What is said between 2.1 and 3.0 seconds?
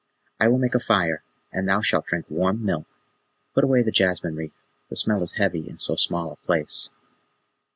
warm milk.